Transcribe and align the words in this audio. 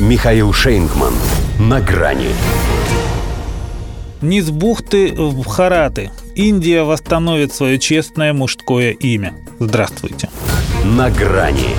Михаил 0.00 0.52
Шейнгман. 0.52 1.14
На 1.60 1.80
грани. 1.80 2.30
Низ 4.22 4.50
бухты 4.50 5.12
в 5.12 5.38
Бхараты. 5.38 6.10
Индия 6.34 6.82
восстановит 6.82 7.52
свое 7.52 7.78
честное 7.78 8.32
мужское 8.32 8.90
имя. 8.90 9.34
Здравствуйте. 9.60 10.30
На 10.84 11.10
грани. 11.10 11.76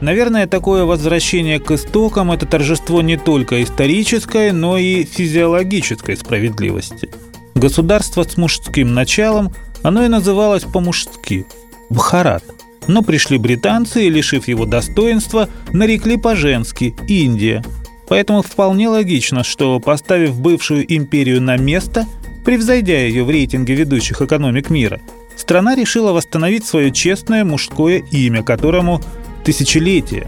Наверное, 0.00 0.46
такое 0.46 0.84
возвращение 0.84 1.58
к 1.58 1.72
истокам– 1.72 2.30
это 2.32 2.46
торжество 2.46 3.02
не 3.02 3.16
только 3.16 3.60
исторической, 3.64 4.52
но 4.52 4.78
и 4.78 5.02
физиологической 5.02 6.16
справедливости. 6.16 7.10
Государство 7.56 8.22
с 8.22 8.36
мужским 8.36 8.94
началом, 8.94 9.52
оно 9.82 10.04
и 10.04 10.08
называлось 10.08 10.62
по-мужски– 10.62 11.44
Бхарат. 11.90 12.44
Но 12.88 13.02
пришли 13.02 13.38
британцы 13.38 14.04
и, 14.04 14.10
лишив 14.10 14.48
его 14.48 14.66
достоинства, 14.66 15.48
нарекли 15.72 16.16
по-женски– 16.16 16.94
Индия. 17.08 17.64
Поэтому 18.08 18.42
вполне 18.42 18.88
логично, 18.88 19.44
что, 19.44 19.78
поставив 19.80 20.38
бывшую 20.40 20.84
империю 20.94 21.40
на 21.40 21.56
место, 21.56 22.06
превзойдя 22.44 23.00
ее 23.00 23.24
в 23.24 23.30
рейтинге 23.30 23.74
ведущих 23.74 24.20
экономик 24.20 24.68
мира, 24.70 25.00
страна 25.36 25.74
решила 25.74 26.12
восстановить 26.12 26.66
свое 26.66 26.90
честное 26.90 27.44
мужское 27.44 28.02
имя, 28.10 28.42
которому 28.42 29.00
тысячелетие. 29.44 30.26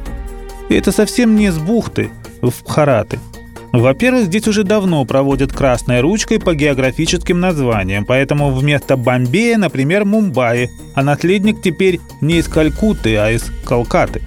И 0.69 0.75
это 0.75 0.93
совсем 0.93 1.37
не 1.37 1.51
с 1.51 1.59
бухты 1.59 2.11
в 2.41 2.63
Бхараты– 2.63 3.19
во-первых, 3.81 4.27
здесь 4.27 4.47
уже 4.47 4.63
давно 4.63 5.05
проводят 5.05 5.53
красной 5.53 6.01
ручкой 6.01 6.39
по 6.39 6.55
географическим 6.55 7.41
названиям, 7.41 8.05
поэтому 8.05 8.53
вместо 8.53 8.97
Бомбея, 8.97 9.57
например, 9.57 10.05
Мумбаи, 10.05 10.71
а 10.95 11.03
наследник 11.03 11.63
теперь 11.63 12.01
не 12.21 12.39
из 12.39 12.49
Калькутты, 12.49 13.17
а 13.17 13.31
из 13.31 13.51
Калкаты. 13.65 14.23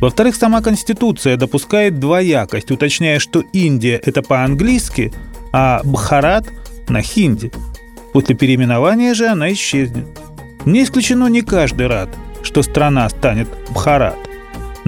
Во-вторых, 0.00 0.36
сама 0.36 0.60
Конституция 0.62 1.36
допускает 1.36 1.98
двоякость, 1.98 2.70
уточняя, 2.70 3.18
что 3.18 3.42
Индия– 3.52 4.00
это 4.04 4.22
по-английски, 4.22 5.12
а 5.52 5.80
Бхарат– 5.84 6.46
на 6.90 7.02
хинди. 7.02 7.50
После 8.12 8.34
переименования 8.34 9.14
же 9.14 9.26
она 9.26 9.52
исчезнет. 9.52 10.06
Не 10.64 10.82
исключено 10.82 11.26
не 11.28 11.42
каждый 11.42 11.86
рад, 11.86 12.08
что 12.42 12.62
страна 12.62 13.08
станет 13.08 13.48
Бхарат. 13.70 14.16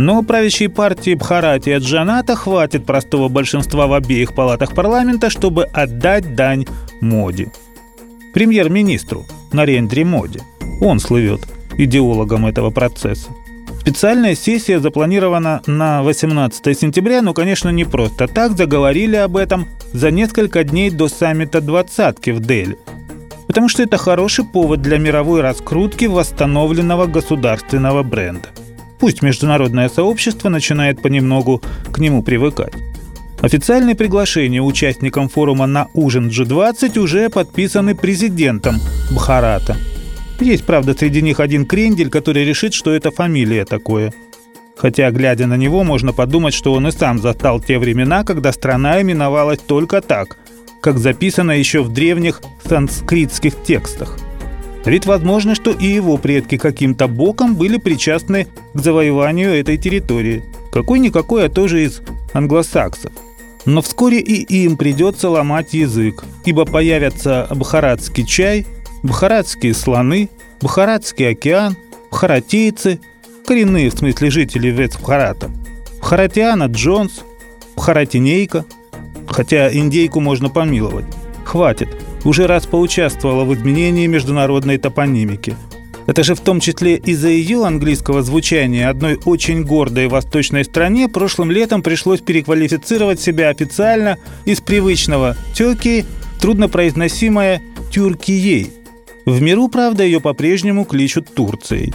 Но 0.01 0.23
правящей 0.23 0.70
партии 0.70 1.15
Бхарати 1.15 1.77
от 1.77 1.83
Джаната 1.83 2.34
хватит 2.34 2.87
простого 2.87 3.29
большинства 3.29 3.87
в 3.87 3.93
обеих 3.93 4.33
палатах 4.33 4.75
парламента, 4.75 5.29
чтобы 5.29 5.65
отдать 5.65 6.34
дань 6.34 6.65
моде. 7.03 7.53
Премьер-министру 8.33 9.27
Нарендре 9.53 10.06
Моди. 10.06 10.41
Он 10.81 11.01
слывет 11.01 11.43
идеологом 11.77 12.47
этого 12.47 12.71
процесса. 12.71 13.28
Специальная 13.83 14.34
сессия 14.34 14.81
запланирована 14.81 15.61
на 15.67 16.03
18 16.03 16.78
сентября, 16.78 17.21
но, 17.21 17.34
конечно, 17.34 17.69
не 17.69 17.84
просто 17.84 18.27
так. 18.27 18.56
Заговорили 18.56 19.17
об 19.17 19.37
этом 19.37 19.69
за 19.93 20.11
несколько 20.11 20.65
дней 20.65 20.89
до 20.89 21.09
саммита 21.09 21.61
двадцатки 21.61 22.31
в 22.31 22.41
Дели. 22.41 22.78
Потому 23.47 23.69
что 23.69 23.83
это 23.83 23.98
хороший 23.98 24.47
повод 24.47 24.81
для 24.81 24.97
мировой 24.97 25.43
раскрутки 25.43 26.06
восстановленного 26.06 27.05
государственного 27.05 28.03
бренда. 28.03 28.48
Пусть 29.01 29.23
международное 29.23 29.89
сообщество 29.89 30.51
начинает 30.51 31.01
понемногу 31.01 31.62
к 31.91 31.98
нему 31.98 32.23
привыкать. 32.23 32.75
Официальные 33.41 33.95
приглашения 33.95 34.61
участникам 34.61 35.31
форума 35.31 35.67
на 35.67 35.89
ужин 35.95 36.29
G20 36.29 36.98
уже 36.98 37.31
подписаны 37.31 37.95
президентом 37.95 38.77
Бхарата. 39.11 39.78
Есть, 40.39 40.67
правда, 40.67 40.95
среди 40.95 41.23
них 41.23 41.41
один 41.41 41.65
крендель, 41.65 42.11
который 42.11 42.45
решит, 42.45 42.75
что 42.75 42.93
это 42.93 43.11
фамилия 43.11 43.65
такое. 43.65 44.12
Хотя, 44.77 45.11
глядя 45.11 45.47
на 45.47 45.56
него, 45.56 45.83
можно 45.83 46.12
подумать, 46.12 46.53
что 46.53 46.75
он 46.75 46.87
и 46.87 46.93
сам 46.93 47.19
застал 47.19 47.61
те 47.61 47.78
времена, 47.78 48.25
когда 48.25 48.53
страна 48.53 49.01
именовалась 49.01 49.61
только 49.61 50.03
так, 50.03 50.37
как 50.83 50.98
записано 50.98 51.53
еще 51.53 51.83
в 51.83 51.91
древних 51.91 52.43
санскритских 52.67 53.62
текстах– 53.62 54.19
ведь 54.85 55.07
возможно, 55.07 55.55
что 55.55 55.73
и 55.73 55.87
его 55.87 56.17
предки 56.17 56.57
каким-то 56.57 57.07
боком 57.07 57.55
были 57.55 57.77
причастны 57.77 58.47
к 58.73 58.79
завоеванию 58.79 59.51
этой 59.51 59.77
территории. 59.77 60.43
Какой-никакой, 60.73 61.47
а 61.47 61.49
тоже 61.49 61.85
из 61.85 62.01
англосаксов. 62.33 63.13
Но 63.67 63.83
вскоре 63.83 64.21
и 64.21 64.65
им 64.65 64.77
придется 64.77 65.29
ломать 65.29 65.75
язык, 65.75 66.25
ибо 66.45 66.65
появятся 66.65 67.47
бхаратский 67.51 68.25
чай, 68.25 68.67
бхаратские 69.03 69.75
слоны, 69.75 70.31
бхаратский 70.63 71.31
океан, 71.31 71.77
бхаратейцы, 72.11 73.01
коренные 73.47 73.91
в 73.91 73.99
смысле 73.99 74.31
жители 74.31 74.69
Вестбхарата, 74.69 75.51
бхаратиана 76.01 76.65
Джонс, 76.65 77.21
бхаратинейка, 77.77 78.65
хотя 79.29 79.73
индейку 79.73 80.21
можно 80.21 80.49
помиловать. 80.49 81.07
Хватит, 81.45 81.89
уже 82.25 82.47
раз 82.47 82.66
поучаствовала 82.66 83.44
в 83.44 83.54
изменении 83.54 84.06
международной 84.06 84.78
топонимики. 84.78 85.56
Это 86.06 86.25
же 86.25 86.34
в 86.34 86.41
том 86.41 86.60
числе 86.60 86.97
из-за 86.97 87.28
ее 87.28 87.64
английского 87.64 88.22
звучания 88.22 88.88
одной 88.88 89.19
очень 89.25 89.62
гордой 89.62 90.08
восточной 90.08 90.64
стране 90.64 91.08
прошлым 91.08 91.50
летом 91.50 91.82
пришлось 91.82 92.20
переквалифицировать 92.20 93.20
себя 93.20 93.48
официально 93.48 94.19
из 94.44 94.60
привычного 94.60 95.36
«тёки» 95.54 96.04
труднопроизносимое 96.41 97.62
«тюркией». 97.92 98.72
В 99.26 99.41
миру, 99.41 99.69
правда, 99.69 100.02
ее 100.02 100.20
по-прежнему 100.20 100.84
кличут 100.84 101.32
Турцией. 101.32 101.92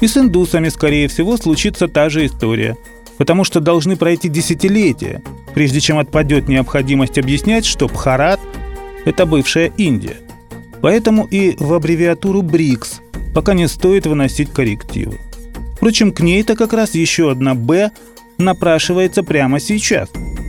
И 0.00 0.06
с 0.06 0.16
индусами, 0.16 0.68
скорее 0.68 1.08
всего, 1.08 1.36
случится 1.36 1.88
та 1.88 2.08
же 2.08 2.24
история. 2.24 2.76
Потому 3.18 3.44
что 3.44 3.60
должны 3.60 3.96
пройти 3.96 4.28
десятилетия, 4.28 5.22
прежде 5.54 5.80
чем 5.80 5.98
отпадет 5.98 6.48
необходимость 6.48 7.18
объяснять, 7.18 7.66
что 7.66 7.86
Бхарат– 7.86 8.40
это 9.04 9.26
бывшая 9.26 9.72
Индия. 9.76 10.16
Поэтому 10.80 11.26
и 11.26 11.56
в 11.58 11.72
аббревиатуру 11.72 12.42
БРИКС 12.42 13.00
пока 13.34 13.54
не 13.54 13.68
стоит 13.68 14.06
выносить 14.06 14.50
коррективы. 14.50 15.18
Впрочем, 15.76 16.12
к 16.12 16.20
ней-то 16.20 16.54
как 16.54 16.72
раз 16.72 16.94
еще 16.94 17.30
одна 17.30 17.54
«Б» 17.54 17.90
напрашивается 18.38 19.22
прямо 19.22 19.60
сейчас, 19.60 20.08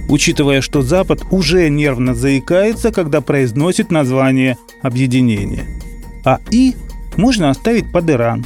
учитывая, 0.09 0.61
что 0.61 0.81
Запад 0.81 1.23
уже 1.31 1.69
нервно 1.69 2.13
заикается, 2.13 2.91
когда 2.91 3.21
произносит 3.21 3.91
название 3.91 4.57
объединения. 4.81 5.65
А 6.25 6.39
«И» 6.51 6.75
можно 7.17 7.49
оставить 7.49 7.91
под 7.91 8.09
Иран, 8.09 8.45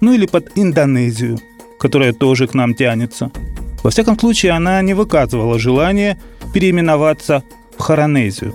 ну 0.00 0.12
или 0.12 0.26
под 0.26 0.56
Индонезию, 0.56 1.38
которая 1.78 2.12
тоже 2.12 2.46
к 2.46 2.54
нам 2.54 2.74
тянется. 2.74 3.30
Во 3.82 3.90
всяком 3.90 4.18
случае, 4.18 4.52
она 4.52 4.82
не 4.82 4.94
выказывала 4.94 5.58
желания 5.58 6.18
переименоваться 6.52 7.42
в 7.76 7.80
Харанезию. 7.80 8.54